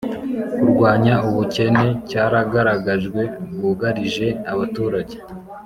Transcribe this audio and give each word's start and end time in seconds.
kurwanya 0.55 1.15
ubukene 1.27 1.85
cyagaragajwe 2.09 3.21
bwugarije 3.51 4.27
abaturage 4.51 5.17